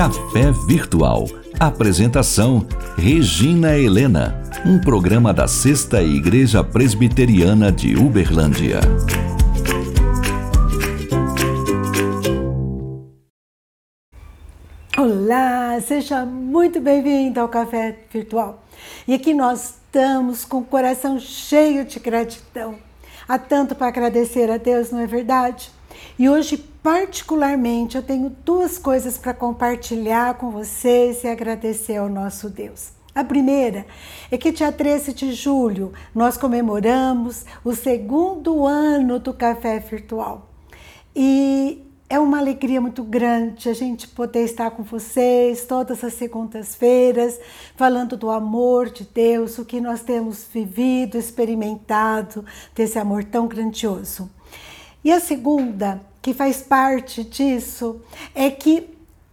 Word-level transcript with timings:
Café 0.00 0.50
Virtual. 0.66 1.26
Apresentação: 1.58 2.66
Regina 2.96 3.76
Helena. 3.76 4.40
Um 4.64 4.80
programa 4.80 5.30
da 5.30 5.46
Sexta 5.46 6.02
Igreja 6.02 6.64
Presbiteriana 6.64 7.70
de 7.70 7.96
Uberlândia. 7.96 8.80
Olá, 14.96 15.78
seja 15.80 16.24
muito 16.24 16.80
bem-vindo 16.80 17.38
ao 17.38 17.48
Café 17.48 17.98
Virtual. 18.10 18.64
E 19.06 19.12
aqui 19.12 19.34
nós 19.34 19.79
estamos 19.90 20.44
com 20.44 20.58
o 20.58 20.64
coração 20.64 21.18
cheio 21.18 21.84
de 21.84 21.98
gratidão. 21.98 22.76
Há 23.26 23.36
tanto 23.36 23.74
para 23.74 23.88
agradecer 23.88 24.48
a 24.48 24.56
Deus, 24.56 24.92
não 24.92 25.00
é 25.00 25.06
verdade? 25.06 25.68
E 26.16 26.28
hoje, 26.28 26.56
particularmente, 26.56 27.96
eu 27.96 28.02
tenho 28.02 28.30
duas 28.44 28.78
coisas 28.78 29.18
para 29.18 29.34
compartilhar 29.34 30.34
com 30.34 30.52
vocês 30.52 31.24
e 31.24 31.26
agradecer 31.26 31.96
ao 31.96 32.08
nosso 32.08 32.48
Deus. 32.48 32.90
A 33.12 33.24
primeira 33.24 33.84
é 34.30 34.38
que 34.38 34.52
dia 34.52 34.70
13 34.70 35.12
de 35.12 35.32
julho 35.32 35.92
nós 36.14 36.36
comemoramos 36.36 37.44
o 37.64 37.74
segundo 37.74 38.64
ano 38.64 39.18
do 39.18 39.34
Café 39.34 39.80
Virtual. 39.80 40.48
E 41.16 41.82
é 42.10 42.18
uma 42.18 42.40
alegria 42.40 42.80
muito 42.80 43.04
grande 43.04 43.68
a 43.68 43.72
gente 43.72 44.08
poder 44.08 44.44
estar 44.44 44.72
com 44.72 44.82
vocês 44.82 45.64
todas 45.64 46.02
as 46.02 46.14
segundas-feiras, 46.14 47.38
falando 47.76 48.16
do 48.16 48.28
amor 48.30 48.90
de 48.90 49.04
Deus, 49.04 49.58
o 49.58 49.64
que 49.64 49.80
nós 49.80 50.02
temos 50.02 50.44
vivido, 50.52 51.16
experimentado 51.16 52.44
desse 52.74 52.98
amor 52.98 53.22
tão 53.22 53.46
grandioso. 53.46 54.28
E 55.04 55.12
a 55.12 55.20
segunda, 55.20 56.02
que 56.20 56.34
faz 56.34 56.60
parte 56.60 57.22
disso, 57.22 58.00
é 58.34 58.50
que 58.50 58.88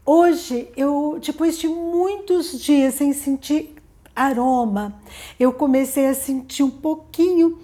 hoje 0.06 0.70
eu, 0.78 1.20
depois 1.20 1.58
de 1.58 1.68
muitos 1.68 2.62
dias 2.62 2.94
sem 2.94 3.12
sentir 3.12 3.74
aroma, 4.16 5.02
eu 5.40 5.52
comecei 5.52 6.06
a 6.06 6.14
sentir 6.14 6.62
um 6.62 6.70
pouquinho 6.70 7.58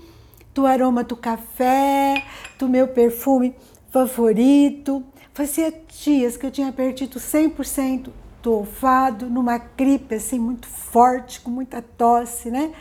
do 0.56 0.66
aroma 0.66 1.04
do 1.04 1.16
café, 1.16 2.26
do 2.58 2.68
meu 2.68 2.88
perfume 2.88 3.56
favorito. 3.94 5.04
Fazia 5.36 5.72
dias 6.04 6.36
que 6.36 6.48
eu 6.48 6.52
tinha 6.52 6.72
perdido 6.72 7.20
100% 7.20 8.10
do 8.42 8.54
olfato, 8.54 9.28
numa 9.28 9.58
gripe 9.58 10.16
assim 10.16 10.40
muito 10.40 10.68
forte, 10.68 11.40
com 11.40 11.52
muita 11.52 11.82
tosse, 11.82 12.50
né? 12.50 12.74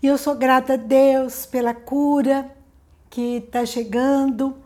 E 0.00 0.06
eu 0.06 0.16
sou 0.16 0.34
grata 0.34 0.74
a 0.74 0.76
Deus 0.76 1.44
pela 1.44 1.74
cura, 1.74 2.50
que 3.10 3.38
está 3.38 3.66
chegando 3.66 4.56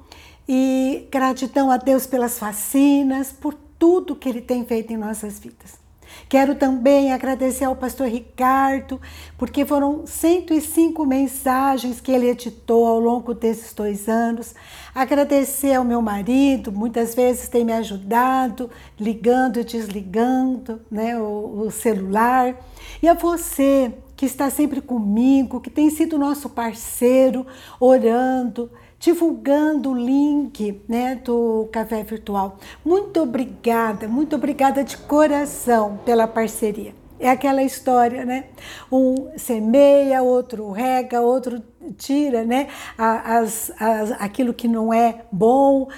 e 0.47 1.08
gratidão 1.11 1.70
a 1.70 1.77
Deus 1.77 2.06
pelas 2.06 2.39
vacinas, 2.39 3.33
por 3.33 3.55
tudo 3.78 4.14
que 4.14 4.28
Ele 4.28 4.41
tem 4.41 4.64
feito 4.64 4.92
em 4.92 4.97
nossas 4.97 5.39
vidas. 5.39 5.88
Quero 6.28 6.55
também 6.55 7.12
agradecer 7.12 7.64
ao 7.64 7.77
pastor 7.77 8.08
Ricardo, 8.08 9.00
porque 9.36 9.64
foram 9.64 10.06
105 10.06 11.05
mensagens 11.05 12.00
que 12.00 12.12
ele 12.12 12.28
editou 12.28 12.86
ao 12.86 12.98
longo 12.98 13.34
desses 13.34 13.72
dois 13.74 14.08
anos. 14.08 14.55
Agradecer 14.94 15.74
ao 15.74 15.84
meu 15.84 16.00
marido, 16.00 16.72
muitas 16.72 17.14
vezes 17.14 17.48
tem 17.48 17.64
me 17.64 17.72
ajudado, 17.72 18.70
ligando 18.98 19.61
e 19.61 19.64
desligando 19.64 20.80
né, 20.91 21.19
o, 21.19 21.66
o 21.66 21.70
celular. 21.70 22.55
E 23.02 23.08
a 23.08 23.14
você, 23.14 23.92
que 24.16 24.27
está 24.27 24.50
sempre 24.50 24.80
comigo, 24.80 25.61
que 25.61 25.70
tem 25.70 25.91
sido 25.91 26.19
nosso 26.19 26.48
parceiro, 26.48 27.46
orando, 27.78 28.70
divulgando 28.98 29.91
o 29.91 29.96
link 29.96 30.80
né, 30.88 31.14
do 31.16 31.68
Café 31.70 32.02
Virtual. 32.02 32.58
Muito 32.84 33.20
obrigada, 33.20 34.08
muito 34.08 34.36
obrigada 34.36 34.82
de 34.82 34.96
coração 34.96 35.98
pela 36.05 36.27
parceria. 36.27 36.95
É 37.20 37.30
aquela 37.30 37.64
história, 37.64 38.24
né? 38.24 38.45
Um 38.92 39.36
semeia, 39.36 40.23
outro 40.23 40.70
rega, 40.70 41.20
outro 41.20 41.61
tira, 41.96 42.45
né? 42.45 42.68
As, 42.96 43.73
as, 43.80 44.12
aquilo 44.20 44.55
que 44.55 44.68
não 44.68 44.92
é 44.92 45.24
bom 45.33 45.89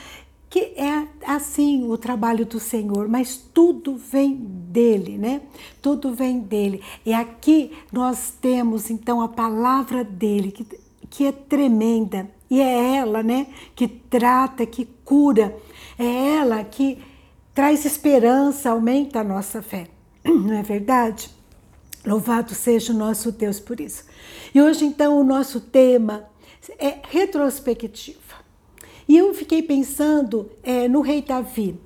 que 0.50 0.74
é 0.76 1.06
assim 1.24 1.88
o 1.88 1.96
trabalho 1.96 2.44
do 2.44 2.58
Senhor, 2.58 3.06
mas 3.06 3.36
tudo 3.36 3.96
vem 3.96 4.34
dele, 4.34 5.16
né? 5.16 5.42
Tudo 5.80 6.12
vem 6.12 6.40
dele. 6.40 6.82
E 7.06 7.14
aqui 7.14 7.70
nós 7.92 8.34
temos 8.40 8.90
então 8.90 9.20
a 9.20 9.28
palavra 9.28 10.02
dele, 10.02 10.50
que, 10.50 10.66
que 11.08 11.24
é 11.24 11.30
tremenda, 11.30 12.28
e 12.50 12.60
é 12.60 12.96
ela, 12.96 13.22
né, 13.22 13.46
que 13.76 13.86
trata, 13.86 14.66
que 14.66 14.84
cura, 15.04 15.56
é 15.96 16.36
ela 16.36 16.64
que 16.64 16.98
traz 17.54 17.84
esperança, 17.84 18.70
aumenta 18.70 19.20
a 19.20 19.24
nossa 19.24 19.62
fé. 19.62 19.86
Não 20.24 20.54
é 20.54 20.62
verdade? 20.62 21.30
Louvado 22.04 22.54
seja 22.54 22.92
o 22.92 22.96
nosso 22.96 23.30
Deus 23.30 23.60
por 23.60 23.78
isso. 23.80 24.04
E 24.52 24.60
hoje 24.60 24.84
então 24.84 25.20
o 25.20 25.24
nosso 25.24 25.60
tema 25.60 26.24
é 26.78 26.98
retrospectiva. 27.08 28.40
E 29.06 29.16
eu 29.16 29.34
fiquei 29.34 29.62
pensando 29.62 30.50
é, 30.62 30.88
no 30.88 31.02
rei 31.02 31.20
Davi. 31.22 31.78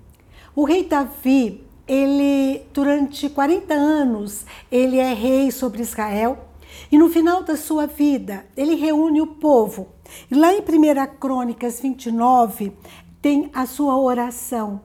O 0.54 0.64
rei 0.64 0.84
Davi, 0.84 1.64
ele 1.86 2.62
durante 2.72 3.28
40 3.28 3.74
anos, 3.74 4.44
ele 4.70 4.98
é 4.98 5.12
rei 5.12 5.50
sobre 5.50 5.82
Israel. 5.82 6.48
E 6.90 6.96
no 6.96 7.08
final 7.08 7.42
da 7.42 7.56
sua 7.56 7.86
vida, 7.86 8.46
ele 8.56 8.74
reúne 8.74 9.20
o 9.20 9.26
povo. 9.26 9.93
Lá 10.30 10.52
em 10.52 10.60
1 10.60 11.18
Crônicas 11.18 11.80
29, 11.80 12.72
tem 13.20 13.50
a 13.52 13.66
sua 13.66 13.98
oração. 13.98 14.80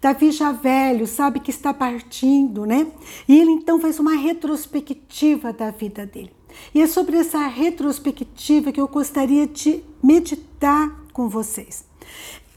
Davi 0.00 0.32
já 0.32 0.50
velho, 0.50 1.06
sabe 1.06 1.38
que 1.38 1.50
está 1.50 1.72
partindo, 1.72 2.66
né? 2.66 2.86
E 3.28 3.38
ele 3.38 3.52
então 3.52 3.80
faz 3.80 4.00
uma 4.00 4.16
retrospectiva 4.16 5.52
da 5.52 5.70
vida 5.70 6.04
dele. 6.04 6.32
E 6.74 6.80
é 6.80 6.86
sobre 6.86 7.16
essa 7.16 7.46
retrospectiva 7.46 8.72
que 8.72 8.80
eu 8.80 8.88
gostaria 8.88 9.46
de 9.46 9.82
meditar 10.02 10.90
com 11.12 11.28
vocês. 11.28 11.84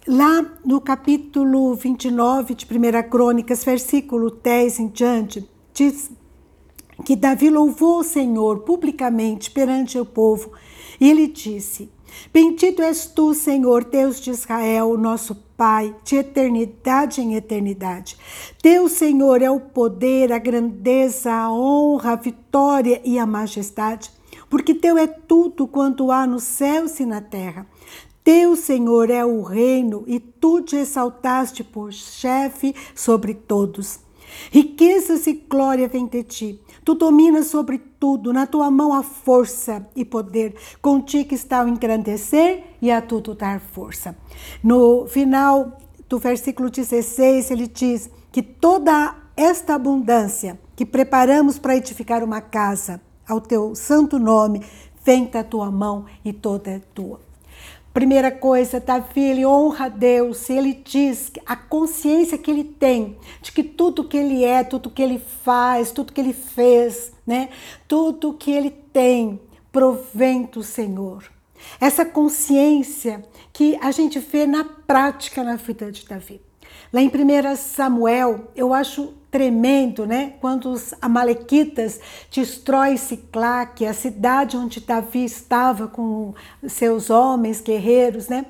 Lá 0.08 0.46
no 0.66 0.82
capítulo 0.82 1.76
29 1.76 2.56
de 2.56 2.66
1 2.66 3.10
Crônicas, 3.10 3.64
versículo 3.64 4.32
10 4.32 4.80
em 4.80 4.88
diante, 4.88 5.50
diz 5.74 6.12
que 7.04 7.16
Davi 7.16 7.50
louvou 7.50 8.00
o 8.00 8.04
Senhor 8.04 8.60
publicamente 8.60 9.52
perante 9.52 10.00
o 10.00 10.06
povo 10.06 10.52
e 11.00 11.10
ele 11.10 11.28
disse: 11.28 11.90
Bendito 12.34 12.82
és 12.82 13.06
tu, 13.06 13.34
Senhor, 13.34 13.84
Deus 13.84 14.20
de 14.20 14.32
Israel, 14.32 14.98
nosso 14.98 15.36
Pai, 15.58 15.96
de 16.04 16.18
eternidade 16.18 17.22
em 17.22 17.36
eternidade. 17.36 18.18
Teu, 18.62 18.90
Senhor, 18.90 19.42
é 19.42 19.50
o 19.50 19.60
poder, 19.60 20.34
a 20.34 20.38
grandeza, 20.38 21.32
a 21.32 21.52
honra, 21.52 22.12
a 22.12 22.16
vitória 22.16 23.02
e 23.06 23.18
a 23.18 23.26
majestade, 23.26 24.12
porque 24.50 24.74
teu 24.74 24.98
é 24.98 25.08
tudo 25.08 25.66
quanto 25.66 26.12
há 26.12 26.28
nos 26.28 26.44
céus 26.44 27.00
e 27.00 27.06
na 27.06 27.22
terra. 27.22 27.66
Teu, 28.24 28.56
Senhor, 28.56 29.10
é 29.10 29.24
o 29.24 29.44
reino 29.44 30.04
e 30.08 30.20
tu 30.20 30.62
te 30.62 30.76
exaltaste 30.76 31.64
por 31.64 31.94
chefe 31.94 32.76
sobre 32.96 33.34
todos. 33.34 34.05
Riquezas 34.52 35.28
e 35.28 35.34
glória 35.34 35.88
vêm 35.88 36.06
de 36.06 36.24
ti. 36.24 36.60
Tu 36.84 36.94
dominas 36.94 37.48
sobre 37.48 37.78
tudo, 37.78 38.32
na 38.32 38.46
tua 38.46 38.70
mão 38.70 38.94
há 38.94 39.04
força 39.04 39.88
e 39.96 40.06
poder. 40.06 40.56
Contigo 40.82 41.34
está 41.34 41.64
o 41.64 41.68
engrandecer 41.68 42.64
e 42.82 42.92
a 42.92 43.02
tudo 43.02 43.34
dar 43.34 43.60
força. 43.60 44.16
No 44.64 45.08
final 45.08 45.78
do 46.08 46.20
versículo 46.20 46.70
16, 46.70 47.52
ele 47.52 47.68
diz 47.68 48.10
que 48.32 48.42
toda 48.42 49.16
esta 49.36 49.76
abundância 49.76 50.60
que 50.76 50.86
preparamos 50.86 51.58
para 51.58 51.76
edificar 51.76 52.24
uma 52.24 52.42
casa 52.42 53.02
ao 53.28 53.42
teu 53.42 53.74
santo 53.76 54.20
nome, 54.20 54.62
vem 55.04 55.26
da 55.26 55.44
tua 55.44 55.72
mão 55.72 56.06
e 56.24 56.32
toda 56.32 56.72
é 56.72 56.80
tua. 56.94 57.25
Primeira 57.96 58.30
coisa, 58.30 58.78
Davi, 58.82 59.22
ele 59.22 59.46
honra 59.46 59.86
a 59.86 59.88
Deus, 59.88 60.50
ele 60.50 60.74
diz 60.74 61.32
a 61.46 61.56
consciência 61.56 62.38
que 62.38 62.52
ele 62.52 62.66
tem 62.66 63.16
de 63.42 63.54
que 63.54 63.64
tudo 63.64 64.04
que 64.04 64.18
ele 64.18 64.44
é, 64.44 64.66
tudo 64.66 64.90
que 64.90 65.02
ele 65.02 65.18
faz, 65.18 65.94
tudo 65.94 66.12
que 66.12 66.20
ele 66.20 66.34
fez, 66.34 67.14
né? 67.26 67.48
Tudo 67.88 68.34
que 68.34 68.52
ele 68.52 68.70
tem 68.70 69.40
provém 69.72 70.44
do 70.44 70.62
Senhor. 70.62 71.24
Essa 71.80 72.04
consciência 72.04 73.24
que 73.54 73.80
a 73.82 73.92
gente 73.92 74.20
vê 74.20 74.46
na 74.46 74.66
prática 74.66 75.42
na 75.42 75.56
vida 75.56 75.90
de 75.90 76.06
Davi. 76.06 76.42
Lá 76.96 77.02
em 77.02 77.10
1 77.10 77.58
Samuel, 77.58 78.48
eu 78.56 78.74
acho 78.74 79.16
tremendo, 79.30 80.06
né? 80.06 80.36
Quando 80.40 80.72
os 80.72 80.94
amalequitas 81.02 82.00
destroem 82.32 82.96
Ciclaque, 82.96 83.86
a 83.86 83.94
cidade 83.94 84.56
onde 84.56 84.80
Davi 84.80 85.26
estava 85.26 85.90
com 85.90 86.34
seus 86.66 87.10
homens 87.10 87.60
guerreiros, 87.60 88.30
né? 88.30 88.46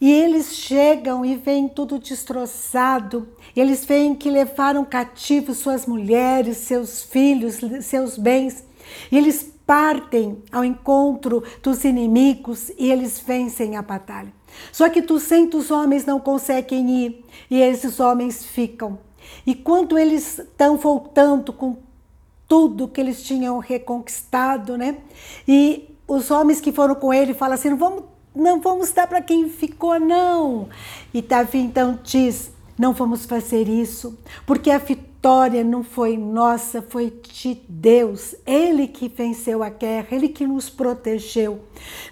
E 0.00 0.10
eles 0.10 0.54
chegam 0.54 1.22
e 1.22 1.36
veem 1.36 1.68
tudo 1.68 1.98
destroçado. 1.98 3.28
Eles 3.54 3.84
veem 3.84 4.14
que 4.14 4.30
levaram 4.30 4.82
cativos 4.82 5.58
suas 5.58 5.84
mulheres, 5.84 6.56
seus 6.56 7.02
filhos, 7.02 7.60
seus 7.82 8.16
bens. 8.16 8.64
E 9.12 9.18
eles 9.18 9.52
partem 9.66 10.42
ao 10.50 10.64
encontro 10.64 11.44
dos 11.62 11.84
inimigos 11.84 12.70
e 12.78 12.90
eles 12.90 13.20
vencem 13.20 13.76
a 13.76 13.82
batalha. 13.82 14.35
Só 14.72 14.88
que 14.88 15.00
200 15.00 15.70
homens 15.70 16.04
não 16.04 16.20
conseguem 16.20 16.90
ir 16.90 17.24
e 17.50 17.60
esses 17.60 18.00
homens 18.00 18.44
ficam. 18.44 18.98
E 19.46 19.54
quando 19.54 19.98
eles 19.98 20.38
estão 20.38 20.76
voltando 20.76 21.52
com 21.52 21.76
tudo 22.48 22.88
que 22.88 23.00
eles 23.00 23.22
tinham 23.22 23.58
reconquistado, 23.58 24.76
né? 24.76 24.98
E 25.46 25.88
os 26.06 26.30
homens 26.30 26.60
que 26.60 26.72
foram 26.72 26.94
com 26.94 27.12
ele 27.12 27.34
falam 27.34 27.54
assim: 27.54 27.70
não 27.70 27.76
vamos, 27.76 28.04
não 28.34 28.60
vamos 28.60 28.92
dar 28.92 29.06
para 29.06 29.20
quem 29.20 29.48
ficou, 29.48 29.98
não. 29.98 30.68
E 31.12 31.20
Davi 31.20 31.58
então 31.58 31.98
diz: 32.02 32.50
não 32.78 32.92
vamos 32.92 33.24
fazer 33.24 33.68
isso, 33.68 34.18
porque 34.44 34.70
a 34.70 34.80
não 35.64 35.82
foi 35.82 36.16
nossa, 36.16 36.80
foi 36.80 37.12
de 37.32 37.60
Deus. 37.68 38.34
Ele 38.46 38.86
que 38.86 39.08
venceu 39.08 39.62
a 39.62 39.68
guerra, 39.68 40.08
ele 40.12 40.28
que 40.28 40.46
nos 40.46 40.70
protegeu. 40.70 41.60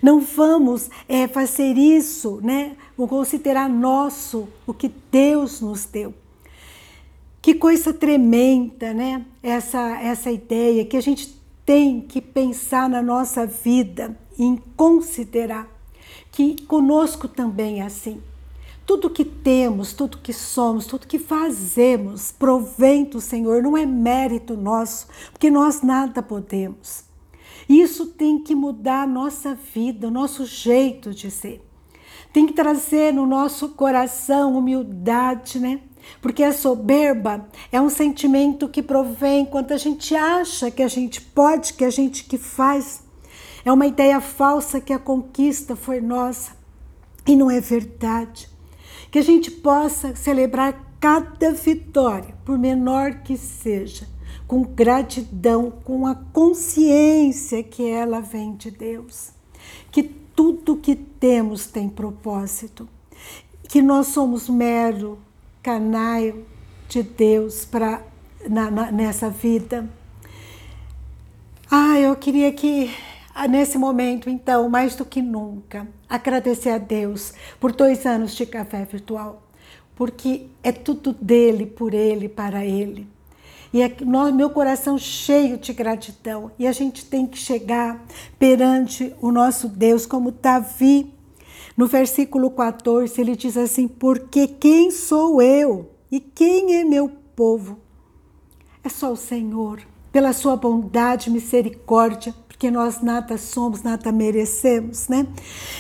Não 0.03 0.21
vamos 0.21 0.91
é, 1.09 1.29
fazer 1.29 1.79
isso, 1.79 2.41
né? 2.43 2.77
Vou 2.97 3.07
considerar 3.07 3.69
nosso 3.69 4.49
o 4.67 4.75
que 4.75 4.93
Deus 5.13 5.61
nos 5.61 5.85
deu. 5.85 6.13
Que 7.41 7.55
coisa 7.55 7.93
tremenda, 7.93 8.93
né? 8.93 9.25
Essa, 9.43 10.01
essa 10.01 10.33
ideia 10.33 10.85
que 10.85 10.97
a 10.97 11.03
gente 11.03 11.41
tem 11.65 12.01
que 12.01 12.21
pensar 12.21 12.89
na 12.89 13.01
nossa 13.01 13.47
vida, 13.47 14.19
em 14.37 14.57
considerar 14.77 15.69
que 16.33 16.61
conosco 16.63 17.29
também 17.29 17.81
é 17.81 17.85
assim. 17.85 18.21
Tudo 18.87 19.09
que 19.09 19.25
temos, 19.25 19.95
tudo 19.95 20.19
que 20.19 20.33
somos, 20.33 20.85
tudo 20.85 21.07
que 21.07 21.19
fazemos 21.19 22.31
provém 22.31 23.05
do 23.05 23.19
Senhor, 23.19 23.63
não 23.63 23.77
é 23.77 23.87
mérito 23.87 24.57
nosso, 24.57 25.07
porque 25.33 25.51
nós 25.51 25.81
nada 25.81 26.23
podemos. 26.23 27.05
Isso 27.67 28.07
tem 28.07 28.39
que 28.39 28.55
mudar 28.55 29.05
a 29.05 29.07
nossa 29.07 29.55
vida, 29.55 30.09
o 30.09 30.11
nosso 30.11 30.45
jeito 30.45 31.15
de 31.15 31.31
ser. 31.31 31.65
Tem 32.31 32.47
que 32.47 32.53
trazer 32.53 33.13
no 33.15 33.25
nosso 33.25 33.71
coração 33.71 34.59
humildade, 34.59 35.59
né? 35.59 35.81
Porque 36.21 36.43
a 36.43 36.53
soberba 36.53 37.49
é 37.73 37.81
um 37.81 37.89
sentimento 37.89 38.69
que 38.69 38.83
provém 38.83 39.47
quando 39.47 39.73
a 39.73 39.79
gente 39.79 40.15
acha 40.15 40.71
que 40.71 40.83
a 40.83 40.89
gente 40.89 41.23
pode, 41.23 41.73
que 41.73 41.87
a 41.87 41.91
gente 41.91 42.25
que 42.25 42.37
faz. 42.37 43.03
É 43.65 43.73
uma 43.73 43.87
ideia 43.87 44.21
falsa 44.21 44.79
que 44.79 44.93
a 44.93 44.99
conquista 44.99 45.75
foi 45.75 46.03
nossa 46.03 46.53
e 47.27 47.35
não 47.35 47.51
é 47.51 47.61
verdade 47.61 48.54
que 49.11 49.19
a 49.19 49.23
gente 49.23 49.50
possa 49.50 50.14
celebrar 50.14 50.96
cada 51.00 51.52
vitória, 51.52 52.35
por 52.44 52.58
menor 52.58 53.23
que 53.23 53.37
seja, 53.37 54.08
com 54.46 54.62
gratidão, 54.62 55.70
com 55.70 56.06
a 56.06 56.14
consciência 56.14 57.62
que 57.62 57.88
ela 57.88 58.20
vem 58.20 58.55
de 58.56 58.70
Deus. 58.70 59.31
Que 59.91 60.02
tudo 60.02 60.76
que 60.76 60.96
temos 60.96 61.67
tem 61.67 61.88
propósito, 61.88 62.88
que 63.69 63.81
nós 63.81 64.08
somos 64.08 64.49
mero 64.49 65.19
canal 65.62 66.35
de 66.88 67.02
Deus 67.02 67.64
para 67.64 68.02
nessa 68.93 69.31
vida. 69.31 69.88
Ah, 71.70 71.99
eu 71.99 72.14
queria 72.17 72.52
que 72.52 72.91
nesse 73.49 73.77
momento, 73.77 74.31
então, 74.31 74.69
mais 74.69 74.95
do 74.95 75.05
que 75.05 75.21
nunca, 75.21 75.89
agradecer 76.09 76.71
a 76.71 76.79
Deus 76.79 77.33
por 77.59 77.73
dois 77.73 78.07
anos 78.07 78.35
de 78.35 78.47
café 78.47 78.85
virtual, 78.85 79.43
porque 79.95 80.47
é 80.63 80.73
tudo 80.73 81.13
dele, 81.13 81.67
por 81.67 81.95
ele, 81.95 82.29
para 82.29 82.65
ele. 82.65 83.09
E 83.73 83.83
é 83.83 83.93
meu 84.33 84.51
coração 84.51 84.97
cheio 84.97 85.59
de 85.59 85.73
gratidão. 85.73 86.53
E 86.57 86.65
a 86.65 86.71
gente 86.71 87.05
tem 87.05 87.27
que 87.27 87.37
chegar 87.37 88.07
perante 88.39 89.13
o 89.21 89.33
nosso 89.33 89.69
Deus, 89.69 90.07
como 90.07 90.31
Davi, 90.31 91.13
no 91.77 91.89
versículo 91.89 92.51
14, 92.51 93.21
ele 93.21 93.35
diz 93.35 93.57
assim: 93.57 93.89
Porque 93.89 94.47
quem 94.47 94.93
sou 94.93 95.43
eu 95.43 95.91
e 96.11 96.21
quem 96.21 96.77
é 96.77 96.85
meu 96.85 97.11
povo? 97.35 97.79
É 98.85 98.89
só 98.89 99.11
o 99.11 99.17
Senhor, 99.17 99.81
pela 100.13 100.33
sua 100.33 100.57
bondade 100.57 101.29
e 101.29 101.33
misericórdia, 101.33 102.33
porque 102.55 102.71
nós 102.71 103.01
nada 103.01 103.37
somos, 103.37 103.83
nada 103.83 104.12
merecemos, 104.12 105.09
né? 105.09 105.27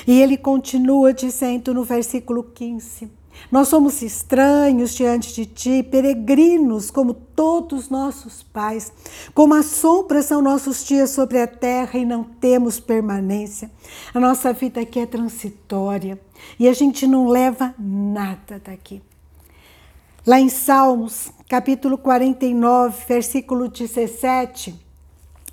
E 0.08 0.20
ele 0.20 0.36
continua 0.36 1.14
dizendo 1.14 1.72
no 1.72 1.84
versículo 1.84 2.42
15: 2.42 3.08
Nós 3.50 3.68
somos 3.68 4.02
estranhos 4.02 4.92
diante 4.92 5.32
de 5.32 5.46
ti, 5.46 5.84
peregrinos 5.84 6.90
como 6.90 7.14
todos 7.14 7.88
nossos 7.88 8.42
pais. 8.42 8.92
Como 9.32 9.54
a 9.54 9.62
sombra 9.62 10.20
são 10.20 10.42
nossos 10.42 10.84
dias 10.84 11.10
sobre 11.10 11.40
a 11.40 11.46
terra 11.46 11.96
e 11.96 12.04
não 12.04 12.24
temos 12.24 12.80
permanência. 12.80 13.70
A 14.12 14.18
nossa 14.18 14.52
vida 14.52 14.80
aqui 14.80 14.98
é 14.98 15.06
transitória 15.06 16.20
e 16.58 16.68
a 16.68 16.72
gente 16.72 17.06
não 17.06 17.28
leva 17.28 17.72
nada 17.78 18.60
daqui. 18.64 19.00
Lá 20.26 20.40
em 20.40 20.48
Salmos, 20.48 21.30
capítulo 21.48 21.96
49, 21.96 23.04
versículo 23.06 23.68
17, 23.68 24.83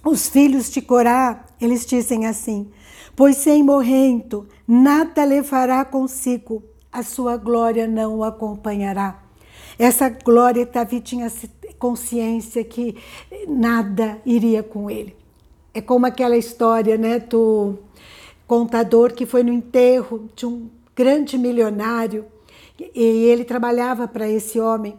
os 0.03 0.27
filhos 0.27 0.69
de 0.69 0.81
Corá, 0.81 1.45
eles 1.59 1.85
dizem 1.85 2.25
assim: 2.25 2.71
Pois 3.15 3.37
sem 3.37 3.63
morrendo, 3.63 4.47
nada 4.67 5.23
levará 5.23 5.83
consigo, 5.85 6.63
a 6.91 7.03
sua 7.03 7.37
glória 7.37 7.87
não 7.87 8.17
o 8.17 8.23
acompanhará. 8.23 9.23
Essa 9.77 10.09
glória, 10.09 10.65
Davi 10.65 11.01
tinha 11.01 11.31
consciência 11.79 12.63
que 12.63 12.95
nada 13.47 14.21
iria 14.25 14.61
com 14.61 14.89
ele. 14.89 15.15
É 15.73 15.81
como 15.81 16.05
aquela 16.05 16.37
história 16.37 16.97
né, 16.97 17.17
do 17.17 17.79
contador 18.45 19.13
que 19.13 19.25
foi 19.25 19.41
no 19.43 19.53
enterro 19.53 20.29
de 20.35 20.45
um 20.45 20.69
grande 20.95 21.37
milionário 21.37 22.25
e 22.77 23.01
ele 23.01 23.43
trabalhava 23.43 24.07
para 24.07 24.29
esse 24.29 24.59
homem. 24.59 24.95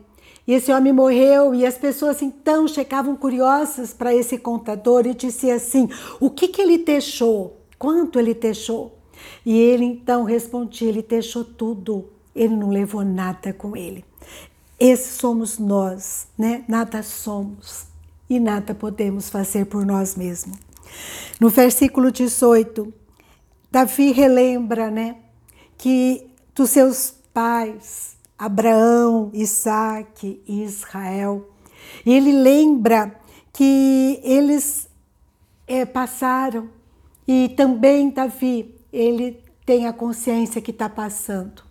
E 0.47 0.55
esse 0.55 0.73
homem 0.73 0.93
morreu 0.93 1.55
e 1.55 1.65
as 1.65 1.79
pessoas 1.79 2.21
então 2.21 2.67
chegavam 2.67 3.15
curiosas 3.15 3.93
para 3.93 4.15
esse 4.15 4.39
contador 4.39 5.07
e 5.07 5.15
diziam 5.15 5.57
assim: 5.57 5.89
o 6.21 6.31
que, 6.31 6.49
que 6.49 6.61
ele 6.61 6.79
deixou? 6.79 7.59
Quanto 7.79 8.19
ele 8.19 8.35
deixou? 8.35 8.99
E 9.47 9.59
ele 9.59 9.85
então 9.85 10.25
respondia: 10.25 10.89
ele 10.89 11.03
deixou 11.03 11.45
tudo, 11.45 12.09
ele 12.35 12.57
não 12.57 12.71
levou 12.71 13.05
nada 13.05 13.53
com 13.53 13.77
ele. 13.77 14.05
Esses 14.79 15.15
somos 15.15 15.59
nós, 15.59 16.27
né? 16.37 16.65
Nada 16.67 17.03
somos 17.03 17.87
e 18.29 18.41
nada 18.41 18.75
podemos 18.75 19.29
fazer 19.29 19.67
por 19.67 19.85
nós 19.85 20.17
mesmos. 20.17 20.59
No 21.39 21.49
versículo 21.49 22.11
18, 22.11 22.93
Davi 23.71 24.13
relembra, 24.13 24.91
né, 24.91 25.17
que 25.79 26.31
dos 26.55 26.71
seus 26.71 27.15
pais, 27.33 28.17
Abraão, 28.45 29.31
Isaac 29.33 30.43
e 30.47 30.63
Israel. 30.65 31.49
E 32.05 32.13
ele 32.13 32.33
lembra 32.33 33.17
que 33.53 34.21
eles 34.25 34.89
é, 35.67 35.85
passaram 35.85 36.69
e 37.27 37.51
também 37.51 38.11
Davi, 38.11 38.75
ele 38.93 39.41
tem 39.65 39.87
a 39.87 39.93
consciência 39.93 40.61
que 40.61 40.73
está 40.73 40.89
passando. 40.89 41.63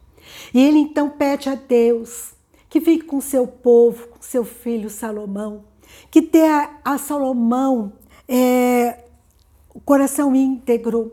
E 0.53 0.61
ele 0.61 0.79
então 0.79 1.09
pede 1.09 1.49
a 1.49 1.55
Deus 1.55 2.33
que 2.69 2.79
fique 2.79 3.03
com 3.03 3.19
seu 3.19 3.45
povo, 3.45 4.07
com 4.07 4.21
seu 4.21 4.45
filho 4.45 4.89
Salomão, 4.89 5.65
que 6.09 6.21
dê 6.21 6.45
a, 6.45 6.79
a 6.85 6.97
Salomão 6.97 7.91
é, 8.29 9.03
o 9.73 9.81
coração 9.81 10.33
íntegro, 10.33 11.11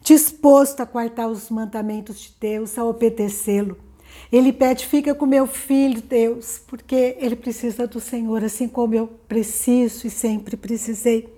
disposto 0.00 0.80
a 0.80 0.86
guardar 0.86 1.28
os 1.28 1.50
mandamentos 1.50 2.18
de 2.18 2.34
Deus, 2.40 2.78
a 2.78 2.84
obedecê-lo. 2.84 3.85
Ele 4.30 4.52
pede: 4.52 4.86
fica 4.86 5.14
com 5.14 5.26
meu 5.26 5.46
filho, 5.46 6.02
Deus, 6.02 6.60
porque 6.66 7.16
ele 7.18 7.36
precisa 7.36 7.86
do 7.86 8.00
Senhor, 8.00 8.42
assim 8.44 8.68
como 8.68 8.94
eu 8.94 9.06
preciso 9.28 10.06
e 10.06 10.10
sempre 10.10 10.56
precisei. 10.56 11.28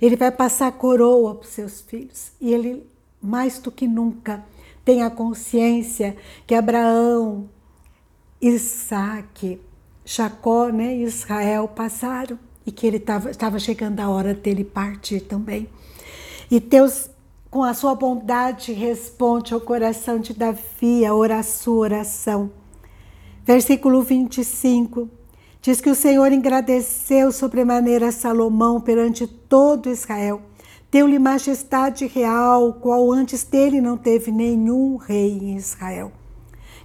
Ele 0.00 0.16
vai 0.16 0.30
passar 0.30 0.68
a 0.68 0.72
coroa 0.72 1.34
para 1.34 1.46
os 1.46 1.52
seus 1.52 1.80
filhos 1.80 2.32
e 2.40 2.52
ele, 2.52 2.86
mais 3.20 3.58
do 3.58 3.70
que 3.70 3.86
nunca, 3.86 4.44
tem 4.84 5.02
a 5.02 5.10
consciência 5.10 6.16
que 6.46 6.54
Abraão, 6.54 7.48
Isaac, 8.40 9.60
Jacó 10.04 10.68
né, 10.68 10.96
Israel 10.96 11.68
passaram 11.68 12.38
e 12.66 12.72
que 12.72 12.86
ele 12.86 12.96
estava 12.96 13.58
chegando 13.58 14.00
a 14.00 14.08
hora 14.08 14.34
dele 14.34 14.64
partir 14.64 15.20
também. 15.20 15.68
E 16.50 16.60
Deus 16.60 17.08
com 17.52 17.62
a 17.62 17.74
sua 17.74 17.94
bondade, 17.94 18.72
responde 18.72 19.52
ao 19.52 19.60
coração 19.60 20.18
de 20.18 20.32
Davi 20.32 21.04
a 21.04 21.42
sua 21.42 21.80
oração. 21.80 22.50
Versículo 23.44 24.00
25 24.00 25.06
diz 25.60 25.78
que 25.78 25.90
o 25.90 25.94
Senhor 25.94 26.32
engrandeceu 26.32 27.30
sobremaneira 27.30 28.10
Salomão 28.10 28.80
perante 28.80 29.26
todo 29.26 29.90
Israel. 29.90 30.40
Deu-lhe 30.90 31.18
majestade 31.18 32.06
real, 32.06 32.72
qual 32.72 33.12
antes 33.12 33.42
dele 33.42 33.82
não 33.82 33.98
teve 33.98 34.32
nenhum 34.32 34.96
rei 34.96 35.38
em 35.38 35.54
Israel. 35.54 36.10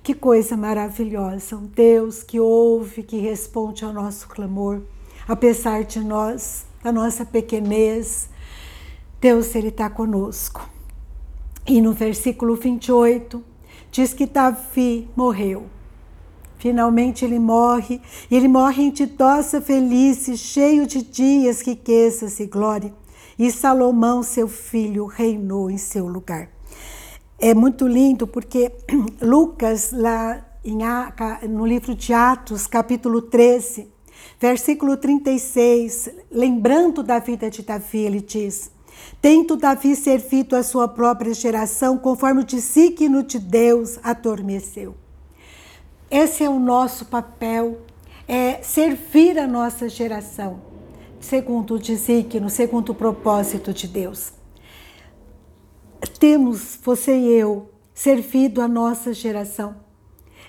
Que 0.03 0.13
coisa 0.13 0.57
maravilhosa! 0.57 1.55
Um 1.55 1.65
Deus 1.65 2.23
que 2.23 2.41
ouve, 2.41 3.03
que 3.03 3.17
responde 3.17 3.85
ao 3.85 3.93
nosso 3.93 4.27
clamor, 4.27 4.81
apesar 5.25 5.85
de 5.85 6.01
nós, 6.01 6.65
da 6.83 6.91
nossa 6.91 7.23
pequenez, 7.25 8.27
Deus 9.19 9.55
ele 9.55 9.69
está 9.69 9.89
conosco. 9.89 10.69
E 11.65 11.81
no 11.81 11.91
versículo 11.93 12.55
28 12.55 13.43
diz 13.91 14.13
que 14.13 14.25
Davi 14.25 15.09
morreu. 15.15 15.65
Finalmente 16.57 17.23
ele 17.23 17.37
morre, 17.37 18.01
e 18.31 18.35
ele 18.35 18.47
morre 18.47 18.83
em 18.83 18.91
ditosa 18.91 19.61
feliz, 19.61 20.27
cheio 20.39 20.87
de 20.87 21.03
dias, 21.03 21.61
riquezas 21.61 22.39
e 22.39 22.47
glória. 22.47 22.93
E 23.37 23.51
Salomão, 23.51 24.23
seu 24.23 24.47
filho, 24.47 25.05
reinou 25.05 25.69
em 25.69 25.77
seu 25.77 26.07
lugar. 26.07 26.49
É 27.39 27.53
muito 27.53 27.87
lindo 27.87 28.25
porque 28.25 28.71
Lucas, 29.21 29.91
lá 29.91 30.43
em, 30.65 30.79
no 31.47 31.65
livro 31.65 31.93
de 31.93 32.11
Atos, 32.11 32.65
capítulo 32.65 33.21
13, 33.21 33.87
versículo 34.39 34.97
36, 34.97 36.09
lembrando 36.31 37.03
da 37.03 37.19
vida 37.19 37.47
de 37.51 37.61
Davi, 37.61 37.99
ele 37.99 38.21
diz: 38.21 38.71
Tendo 39.21 39.55
Davi 39.55 39.95
servido 39.95 40.55
a 40.55 40.63
sua 40.63 40.87
própria 40.87 41.33
geração, 41.33 41.97
conforme 41.97 42.41
o 42.41 42.45
desígnio 42.45 43.23
de 43.23 43.39
Deus 43.39 43.99
adormeceu. 44.03 44.95
Esse 46.09 46.43
é 46.43 46.49
o 46.49 46.59
nosso 46.59 47.05
papel, 47.05 47.81
é 48.27 48.61
servir 48.61 49.37
a 49.37 49.47
nossa 49.47 49.89
geração, 49.89 50.61
segundo 51.19 51.75
o 51.75 51.79
desígnio, 51.79 52.49
segundo 52.49 52.91
o 52.91 52.95
propósito 52.95 53.73
de 53.73 53.87
Deus. 53.87 54.31
Temos, 56.19 56.79
você 56.81 57.17
e 57.17 57.27
eu, 57.33 57.69
servido 57.93 58.61
a 58.61 58.67
nossa 58.67 59.13
geração. 59.13 59.75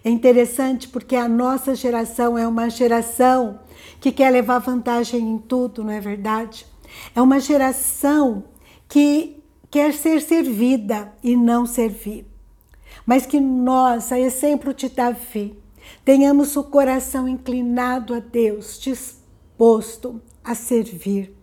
É 0.04 0.10
interessante 0.10 0.88
porque 0.88 1.16
a 1.16 1.28
nossa 1.28 1.74
geração 1.74 2.38
é 2.38 2.46
uma 2.46 2.70
geração 2.70 3.58
que 4.00 4.12
quer 4.12 4.30
levar 4.30 4.58
vantagem 4.58 5.20
em 5.20 5.38
tudo, 5.38 5.82
não 5.82 5.90
é 5.90 6.00
verdade? 6.00 6.66
É 7.14 7.22
uma 7.22 7.40
geração 7.40 8.44
que 8.88 9.42
quer 9.70 9.92
ser 9.92 10.20
servida 10.20 11.12
e 11.22 11.36
não 11.36 11.66
servir 11.66 12.26
mas 13.08 13.24
que 13.24 13.40
nós, 13.40 14.12
a 14.12 14.20
exemplo 14.20 14.74
de 14.74 14.90
Davi, 14.90 15.58
tenhamos 16.04 16.54
o 16.56 16.64
coração 16.64 17.26
inclinado 17.26 18.12
a 18.12 18.18
Deus, 18.18 18.78
disposto 18.78 20.20
a 20.44 20.54
servir. 20.54 21.34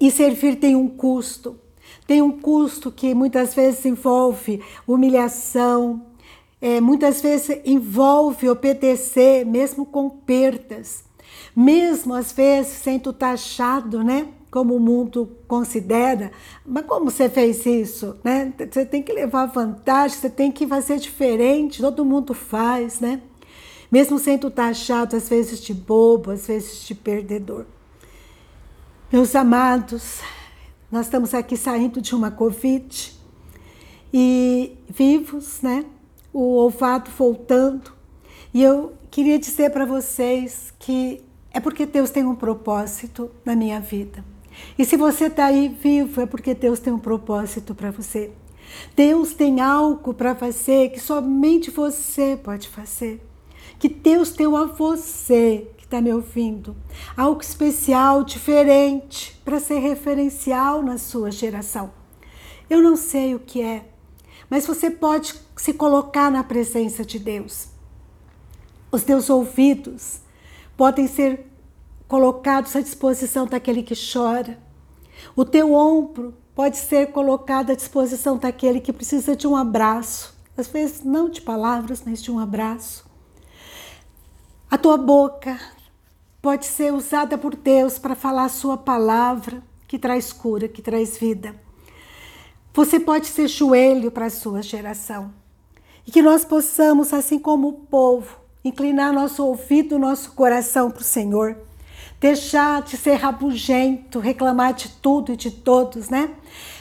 E 0.00 0.10
servir 0.10 0.56
tem 0.56 0.74
um 0.74 0.88
custo, 0.88 1.58
tem 2.06 2.22
um 2.22 2.32
custo 2.32 2.90
que 2.90 3.14
muitas 3.14 3.52
vezes 3.52 3.84
envolve 3.84 4.62
humilhação, 4.86 6.06
é, 6.62 6.80
muitas 6.80 7.20
vezes 7.20 7.60
envolve 7.66 8.48
obedecer, 8.48 9.44
mesmo 9.44 9.84
com 9.84 10.08
perdas, 10.08 11.04
mesmo 11.54 12.14
às 12.14 12.32
vezes 12.32 12.72
sendo 12.72 13.12
taxado, 13.12 14.02
né? 14.02 14.28
Como 14.50 14.74
o 14.74 14.80
mundo 14.80 15.36
considera, 15.46 16.32
mas 16.66 16.84
como 16.84 17.10
você 17.10 17.28
fez 17.28 17.64
isso? 17.64 18.16
Né? 18.24 18.52
Você 18.70 18.84
tem 18.84 19.02
que 19.02 19.12
levar 19.12 19.46
vantagem, 19.46 20.16
você 20.16 20.28
tem 20.28 20.50
que 20.50 20.66
fazer 20.66 20.98
diferente, 20.98 21.80
todo 21.80 22.04
mundo 22.04 22.34
faz, 22.34 23.00
né? 23.00 23.22
Mesmo 23.90 24.18
sendo 24.18 24.50
taxado 24.50 25.16
às 25.16 25.28
vezes 25.28 25.60
de 25.60 25.72
bobo, 25.72 26.30
às 26.30 26.46
vezes 26.46 26.86
de 26.86 26.94
perdedor. 26.94 27.64
Meus 29.12 29.34
amados, 29.34 30.20
nós 30.90 31.06
estamos 31.06 31.34
aqui 31.34 31.56
saindo 31.56 32.00
de 32.00 32.14
uma 32.14 32.30
Covid 32.30 33.12
e 34.12 34.76
vivos, 34.88 35.60
né? 35.62 35.84
O 36.32 36.56
olfato 36.56 37.10
voltando. 37.10 37.92
E 38.52 38.62
eu 38.62 38.92
queria 39.10 39.38
dizer 39.38 39.70
para 39.70 39.84
vocês 39.84 40.72
que 40.78 41.22
é 41.52 41.58
porque 41.58 41.86
Deus 41.86 42.10
tem 42.10 42.24
um 42.24 42.34
propósito 42.34 43.30
na 43.44 43.56
minha 43.56 43.80
vida. 43.80 44.24
E 44.78 44.84
se 44.84 44.96
você 44.96 45.26
está 45.26 45.46
aí 45.46 45.68
vivo, 45.68 46.20
é 46.20 46.26
porque 46.26 46.54
Deus 46.54 46.78
tem 46.78 46.92
um 46.92 46.98
propósito 46.98 47.74
para 47.74 47.90
você. 47.90 48.32
Deus 48.94 49.34
tem 49.34 49.60
algo 49.60 50.14
para 50.14 50.34
fazer 50.34 50.90
que 50.90 51.00
somente 51.00 51.70
você 51.70 52.38
pode 52.42 52.68
fazer. 52.68 53.20
Que 53.78 53.88
Deus 53.88 54.30
deu 54.32 54.56
a 54.56 54.64
você 54.64 55.68
que 55.76 55.84
está 55.84 56.00
me 56.00 56.12
ouvindo 56.12 56.76
algo 57.16 57.40
especial, 57.40 58.22
diferente, 58.22 59.40
para 59.44 59.58
ser 59.58 59.78
referencial 59.78 60.82
na 60.82 60.98
sua 60.98 61.30
geração. 61.30 61.92
Eu 62.68 62.80
não 62.82 62.96
sei 62.96 63.34
o 63.34 63.40
que 63.40 63.60
é, 63.60 63.88
mas 64.48 64.66
você 64.66 64.90
pode 64.90 65.34
se 65.56 65.72
colocar 65.72 66.30
na 66.30 66.44
presença 66.44 67.04
de 67.04 67.18
Deus. 67.18 67.68
Os 68.92 69.02
teus 69.02 69.30
ouvidos 69.30 70.20
podem 70.76 71.06
ser 71.06 71.49
colocados 72.10 72.74
à 72.74 72.80
disposição 72.80 73.46
daquele 73.46 73.84
que 73.84 73.94
chora. 73.94 74.58
O 75.36 75.44
teu 75.44 75.72
ombro 75.72 76.34
pode 76.56 76.76
ser 76.76 77.12
colocado 77.12 77.70
à 77.70 77.74
disposição 77.76 78.36
daquele 78.36 78.80
que 78.80 78.92
precisa 78.92 79.36
de 79.36 79.46
um 79.46 79.54
abraço, 79.54 80.36
às 80.58 80.66
vezes 80.66 81.04
não 81.04 81.30
de 81.30 81.40
palavras, 81.40 82.02
mas 82.04 82.20
de 82.20 82.32
um 82.32 82.40
abraço. 82.40 83.08
A 84.68 84.76
tua 84.76 84.96
boca 84.96 85.56
pode 86.42 86.66
ser 86.66 86.92
usada 86.92 87.38
por 87.38 87.54
Deus 87.54 87.96
para 87.96 88.16
falar 88.16 88.46
a 88.46 88.48
sua 88.48 88.76
palavra, 88.76 89.62
que 89.86 89.96
traz 89.96 90.32
cura, 90.32 90.66
que 90.66 90.82
traz 90.82 91.16
vida. 91.16 91.54
Você 92.74 92.98
pode 92.98 93.28
ser 93.28 93.46
joelho 93.46 94.10
para 94.10 94.26
a 94.26 94.30
sua 94.30 94.62
geração. 94.62 95.32
E 96.04 96.10
que 96.10 96.22
nós 96.22 96.44
possamos, 96.44 97.12
assim 97.12 97.38
como 97.38 97.68
o 97.68 97.72
povo, 97.72 98.36
inclinar 98.64 99.12
nosso 99.12 99.46
ouvido, 99.46 99.96
nosso 99.96 100.32
coração 100.32 100.90
para 100.90 101.02
o 101.02 101.04
Senhor 101.04 101.69
deixar 102.20 102.82
de 102.82 102.98
ser 102.98 103.14
rabugento, 103.14 104.18
reclamar 104.18 104.74
de 104.74 104.90
tudo 104.90 105.32
e 105.32 105.36
de 105.36 105.50
todos, 105.50 106.10
né? 106.10 106.30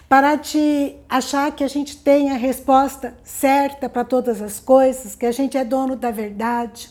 Parar 0.10 0.36
de 0.36 0.96
achar 1.08 1.52
que 1.56 1.64
a 1.64 1.68
gente 1.68 1.98
tem 1.98 2.32
a 2.32 2.36
resposta 2.36 3.16
certa 3.24 3.88
para 3.88 4.04
todas 4.04 4.42
as 4.42 4.60
coisas, 4.60 5.16
que 5.16 5.26
a 5.26 5.32
gente 5.32 5.58
é 5.58 5.64
dono 5.64 5.96
da 5.96 6.12
verdade. 6.12 6.90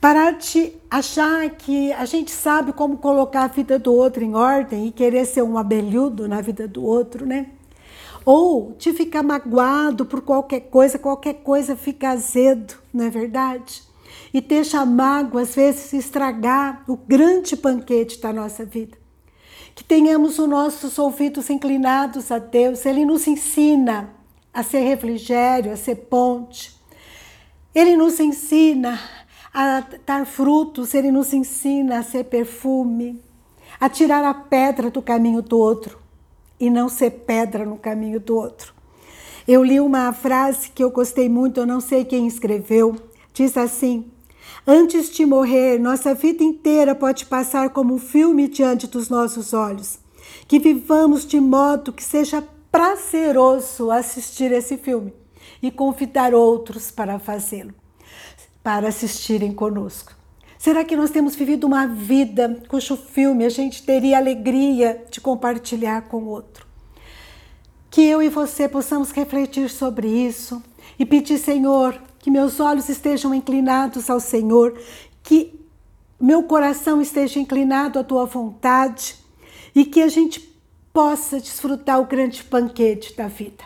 Parar 0.00 0.32
de 0.32 0.72
achar 0.90 1.48
que 1.50 1.92
a 1.92 2.04
gente 2.04 2.30
sabe 2.30 2.72
como 2.72 2.96
colocar 2.96 3.44
a 3.44 3.48
vida 3.48 3.78
do 3.78 3.94
outro 3.94 4.24
em 4.24 4.34
ordem 4.34 4.88
e 4.88 4.92
querer 4.92 5.24
ser 5.24 5.42
um 5.42 5.56
abelhudo 5.56 6.26
na 6.26 6.40
vida 6.40 6.66
do 6.66 6.84
outro, 6.84 7.24
né? 7.24 7.46
Ou 8.24 8.74
de 8.76 8.92
ficar 8.92 9.22
magoado 9.22 10.04
por 10.04 10.22
qualquer 10.22 10.60
coisa, 10.60 10.98
qualquer 10.98 11.34
coisa 11.34 11.76
fica 11.76 12.10
azedo, 12.10 12.74
não 12.92 13.04
é 13.04 13.10
verdade? 13.10 13.82
E 14.32 14.40
deixa 14.40 14.80
a 14.80 14.86
mágoa, 14.86 15.42
às 15.42 15.54
vezes, 15.54 15.92
estragar 15.92 16.84
o 16.88 16.96
grande 16.96 17.56
banquete 17.56 18.20
da 18.20 18.32
nossa 18.32 18.64
vida. 18.64 18.96
Que 19.74 19.84
tenhamos 19.84 20.38
os 20.38 20.48
nossos 20.48 20.98
ouvidos 20.98 21.50
inclinados 21.50 22.30
a 22.30 22.38
Deus, 22.38 22.86
Ele 22.86 23.04
nos 23.04 23.26
ensina 23.26 24.10
a 24.52 24.62
ser 24.62 24.80
refrigério, 24.80 25.72
a 25.72 25.76
ser 25.76 25.96
ponte. 25.96 26.74
Ele 27.74 27.96
nos 27.96 28.18
ensina 28.18 28.98
a 29.52 29.84
dar 30.04 30.24
frutos, 30.26 30.94
Ele 30.94 31.10
nos 31.10 31.32
ensina 31.32 31.98
a 31.98 32.02
ser 32.02 32.24
perfume, 32.24 33.22
a 33.78 33.88
tirar 33.88 34.24
a 34.24 34.32
pedra 34.32 34.90
do 34.90 35.02
caminho 35.02 35.42
do 35.42 35.58
outro 35.58 35.98
e 36.58 36.70
não 36.70 36.88
ser 36.88 37.10
pedra 37.10 37.64
no 37.64 37.76
caminho 37.76 38.18
do 38.18 38.34
outro. 38.34 38.74
Eu 39.46 39.62
li 39.62 39.78
uma 39.78 40.12
frase 40.12 40.70
que 40.70 40.82
eu 40.82 40.90
gostei 40.90 41.28
muito, 41.28 41.60
eu 41.60 41.66
não 41.66 41.80
sei 41.80 42.04
quem 42.04 42.26
escreveu, 42.26 42.96
diz 43.32 43.56
assim: 43.56 44.10
Antes 44.66 45.10
de 45.10 45.24
morrer, 45.24 45.78
nossa 45.78 46.14
vida 46.14 46.42
inteira 46.42 46.94
pode 46.94 47.26
passar 47.26 47.70
como 47.70 47.94
um 47.94 47.98
filme 47.98 48.48
diante 48.48 48.86
dos 48.86 49.08
nossos 49.08 49.52
olhos. 49.52 49.98
Que 50.48 50.58
vivamos 50.58 51.24
de 51.24 51.40
modo 51.40 51.92
que 51.92 52.02
seja 52.02 52.42
prazeroso 52.70 53.90
assistir 53.90 54.52
esse 54.52 54.76
filme 54.76 55.12
e 55.62 55.70
convidar 55.70 56.34
outros 56.34 56.90
para 56.90 57.18
fazê-lo, 57.18 57.74
para 58.62 58.88
assistirem 58.88 59.52
conosco. 59.52 60.14
Será 60.58 60.84
que 60.84 60.96
nós 60.96 61.10
temos 61.10 61.36
vivido 61.36 61.66
uma 61.66 61.86
vida 61.86 62.60
cujo 62.68 62.96
filme 62.96 63.44
a 63.44 63.48
gente 63.48 63.82
teria 63.84 64.18
alegria 64.18 65.04
de 65.10 65.20
compartilhar 65.20 66.02
com 66.08 66.24
outro? 66.24 66.66
Que 67.88 68.02
eu 68.02 68.20
e 68.20 68.28
você 68.28 68.68
possamos 68.68 69.10
refletir 69.12 69.70
sobre 69.70 70.08
isso 70.08 70.62
e 70.98 71.06
pedir, 71.06 71.38
Senhor, 71.38 72.00
que 72.26 72.30
meus 72.32 72.58
olhos 72.58 72.88
estejam 72.88 73.32
inclinados 73.32 74.10
ao 74.10 74.18
Senhor, 74.18 74.76
que 75.22 75.60
meu 76.18 76.42
coração 76.42 77.00
esteja 77.00 77.38
inclinado 77.38 78.00
à 78.00 78.02
tua 78.02 78.26
vontade 78.26 79.14
e 79.72 79.84
que 79.84 80.02
a 80.02 80.08
gente 80.08 80.40
possa 80.92 81.38
desfrutar 81.38 82.00
o 82.00 82.04
grande 82.04 82.42
banquete 82.42 83.16
da 83.16 83.28
vida. 83.28 83.62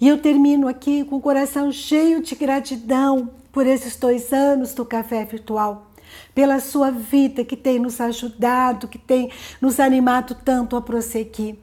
E 0.00 0.08
eu 0.08 0.20
termino 0.20 0.66
aqui 0.66 1.04
com 1.04 1.14
o 1.14 1.20
coração 1.20 1.70
cheio 1.70 2.20
de 2.20 2.34
gratidão 2.34 3.30
por 3.52 3.64
esses 3.68 3.94
dois 3.94 4.32
anos 4.32 4.74
do 4.74 4.84
Café 4.84 5.24
Virtual, 5.24 5.92
pela 6.34 6.58
sua 6.58 6.90
vida 6.90 7.44
que 7.44 7.56
tem 7.56 7.78
nos 7.78 8.00
ajudado, 8.00 8.88
que 8.88 8.98
tem 8.98 9.30
nos 9.60 9.78
animado 9.78 10.36
tanto 10.44 10.74
a 10.74 10.82
prosseguir. 10.82 11.54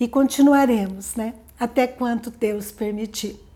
E 0.00 0.08
continuaremos, 0.08 1.16
né? 1.16 1.34
Até 1.58 1.86
quanto 1.86 2.30
Deus 2.30 2.72
permitir. 2.72 3.49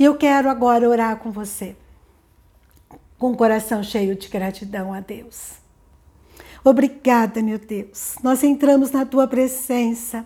E 0.00 0.04
eu 0.04 0.14
quero 0.14 0.48
agora 0.48 0.88
orar 0.88 1.18
com 1.18 1.30
você, 1.30 1.76
com 3.18 3.32
o 3.32 3.36
coração 3.36 3.82
cheio 3.82 4.16
de 4.16 4.28
gratidão 4.28 4.94
a 4.94 5.00
Deus. 5.00 5.56
Obrigada, 6.64 7.42
meu 7.42 7.58
Deus. 7.58 8.14
Nós 8.22 8.42
entramos 8.42 8.90
na 8.92 9.04
tua 9.04 9.28
presença 9.28 10.24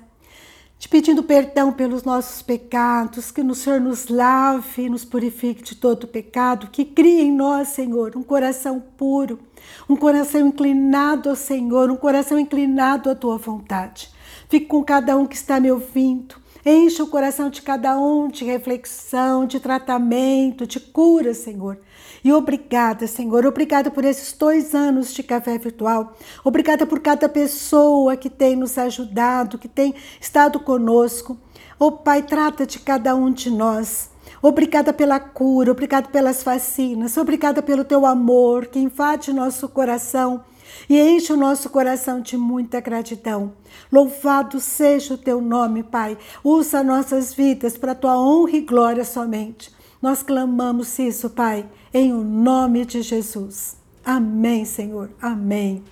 te 0.79 0.89
pedindo 0.89 1.25
perdão 1.25 1.73
pelos 1.73 2.05
nossos 2.05 2.41
pecados, 2.41 3.33
que 3.33 3.41
o 3.41 3.55
Senhor 3.55 3.81
nos 3.81 4.07
lave 4.07 4.83
e 4.83 4.89
nos 4.89 5.05
purifique 5.05 5.63
de 5.63 5.75
todo 5.75 6.07
pecado, 6.07 6.69
que 6.71 6.85
crie 6.85 7.23
em 7.23 7.33
nós, 7.33 7.69
Senhor, 7.69 8.17
um 8.17 8.23
coração 8.23 8.79
puro, 8.79 9.41
um 9.89 9.97
coração 9.97 10.47
inclinado 10.47 11.31
ao 11.31 11.35
Senhor, 11.35 11.91
um 11.91 11.97
coração 11.97 12.39
inclinado 12.39 13.11
à 13.11 13.15
tua 13.17 13.39
vontade. 13.39 14.09
Fique 14.49 14.67
com 14.67 14.85
cada 14.85 15.17
um 15.17 15.27
que 15.27 15.35
está 15.35 15.59
me 15.59 15.73
ouvindo. 15.73 16.44
Enche 16.67 17.03
o 17.03 17.07
coração 17.07 17.51
de 17.51 17.61
cada 17.61 17.99
um 17.99 18.29
de 18.29 18.43
reflexão, 18.43 19.47
de 19.47 19.61
tratamento, 19.61 20.67
de 20.67 20.81
cura, 20.81 21.35
Senhor. 21.35 21.79
E 22.25 22.33
obrigada, 22.33 23.07
Senhor. 23.07 23.45
Obrigada 23.45 23.91
por 23.91 24.03
esses 24.03 24.33
dois 24.33 24.75
anos 24.75 25.13
de 25.13 25.23
café 25.23 25.59
virtual. 25.59 26.17
Obrigada 26.43 26.87
por 26.87 27.01
cada 27.01 27.29
pessoa 27.29 28.17
que 28.17 28.31
tem 28.31 28.57
nos 28.57 28.79
ajudado, 28.79 29.59
que 29.59 29.69
tem 29.69 29.95
estado 30.19 30.59
conosco. 30.59 31.37
Oh, 31.79 31.93
Pai, 31.93 32.23
trata 32.23 32.65
de 32.65 32.79
cada 32.79 33.15
um 33.15 33.31
de 33.31 33.51
nós. 33.51 34.09
Obrigada 34.41 34.91
pela 34.91 35.21
cura, 35.21 35.71
obrigada 35.71 36.09
pelas 36.09 36.43
vacinas, 36.43 37.19
obrigada 37.19 37.63
pelo 37.63 37.85
teu 37.85 38.07
amor 38.07 38.67
que 38.67 38.79
invade 38.79 39.33
nosso 39.33 39.69
coração 39.69 40.43
e 40.89 41.01
enche 41.01 41.33
o 41.33 41.37
nosso 41.37 41.71
coração 41.71 42.21
de 42.21 42.37
muita 42.37 42.81
gratidão. 42.81 43.53
Louvado 43.91 44.61
seja 44.61 45.15
o 45.15 45.19
teu 45.19 45.41
nome, 45.41 45.83
Pai. 45.83 46.17
Usa 46.43 46.83
nossas 46.83 47.33
vidas 47.33 47.77
para 47.77 47.93
a 47.93 47.97
tua 47.97 48.19
honra 48.19 48.57
e 48.57 48.61
glória 48.61 49.05
somente. 49.05 49.73
Nós 50.01 50.23
clamamos 50.23 50.99
isso, 50.99 51.31
Pai, 51.31 51.69
em 51.93 52.13
o 52.13 52.23
nome 52.23 52.85
de 52.85 53.03
Jesus. 53.03 53.77
Amém, 54.05 54.65
Senhor. 54.65 55.11
Amém. 55.21 55.83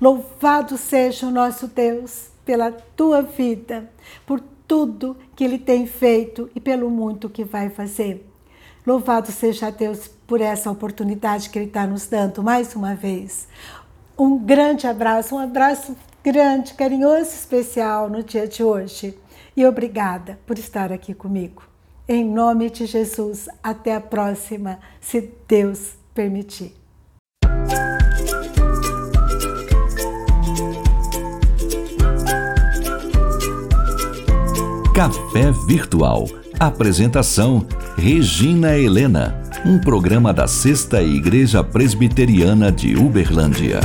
Louvado 0.00 0.76
seja 0.78 1.26
o 1.26 1.30
nosso 1.30 1.68
Deus 1.68 2.30
pela 2.44 2.72
tua 2.72 3.22
vida, 3.22 3.90
por 4.26 4.40
tudo 4.66 5.16
que 5.36 5.44
ele 5.44 5.58
tem 5.58 5.86
feito 5.86 6.50
e 6.54 6.60
pelo 6.60 6.90
muito 6.90 7.28
que 7.28 7.44
vai 7.44 7.68
fazer. 7.68 8.26
Louvado 8.84 9.30
seja 9.30 9.70
Deus 9.70 10.08
por 10.26 10.40
essa 10.40 10.70
oportunidade 10.70 11.50
que 11.50 11.58
ele 11.58 11.66
está 11.66 11.86
nos 11.86 12.06
dando 12.06 12.42
mais 12.42 12.74
uma 12.74 12.94
vez. 12.94 13.46
Um 14.18 14.38
grande 14.38 14.86
abraço, 14.86 15.34
um 15.34 15.38
abraço 15.38 15.96
grande, 16.22 16.74
carinhoso, 16.74 17.30
especial 17.30 18.08
no 18.08 18.22
dia 18.22 18.46
de 18.46 18.62
hoje. 18.62 19.18
E 19.56 19.66
obrigada 19.66 20.38
por 20.46 20.58
estar 20.58 20.92
aqui 20.92 21.14
comigo. 21.14 21.62
Em 22.08 22.24
nome 22.24 22.68
de 22.70 22.86
Jesus, 22.86 23.48
até 23.62 23.94
a 23.94 24.00
próxima, 24.00 24.78
se 25.00 25.32
Deus 25.48 25.94
permitir. 26.14 26.74
Café 34.94 35.50
Virtual. 35.66 36.41
Apresentação: 36.58 37.66
Regina 37.96 38.78
Helena 38.78 39.42
um 39.64 39.78
programa 39.78 40.32
da 40.32 40.48
Sexta 40.48 41.00
Igreja 41.02 41.62
Presbiteriana 41.62 42.72
de 42.72 42.96
Uberlândia. 42.96 43.80